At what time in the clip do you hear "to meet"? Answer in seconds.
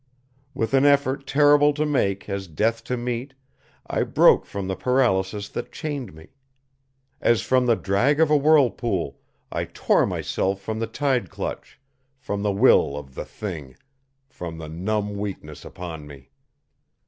2.85-3.35